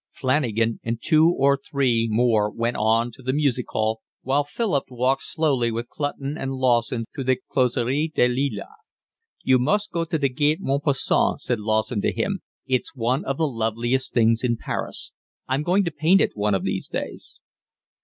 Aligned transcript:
Flanagan 0.09 0.79
and 0.83 0.97
two 0.99 1.29
or 1.37 1.55
three 1.63 2.07
more 2.09 2.49
went 2.49 2.75
on 2.75 3.11
to 3.11 3.21
the 3.21 3.33
music 3.33 3.67
hall, 3.69 3.99
while 4.23 4.43
Philip 4.43 4.85
walked 4.89 5.21
slowly 5.21 5.71
with 5.71 5.89
Clutton 5.89 6.39
and 6.39 6.53
Lawson 6.53 7.05
to 7.15 7.23
the 7.23 7.37
Closerie 7.51 8.11
des 8.15 8.27
Lilas. 8.27 8.65
"You 9.43 9.59
must 9.59 9.91
go 9.91 10.03
to 10.05 10.17
the 10.17 10.27
Gaite 10.27 10.57
Montparnasse," 10.59 11.43
said 11.43 11.59
Lawson 11.59 12.01
to 12.01 12.11
him. 12.11 12.39
"It's 12.65 12.95
one 12.95 13.23
of 13.25 13.37
the 13.37 13.47
loveliest 13.47 14.11
things 14.11 14.43
in 14.43 14.57
Paris. 14.57 15.13
I'm 15.47 15.61
going 15.61 15.83
to 15.83 15.91
paint 15.91 16.19
it 16.19 16.31
one 16.33 16.55
of 16.55 16.63
these 16.63 16.87
days." 16.87 17.39